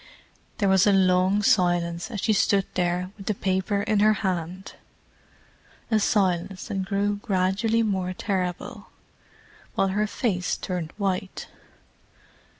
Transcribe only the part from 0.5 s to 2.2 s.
There was a long silence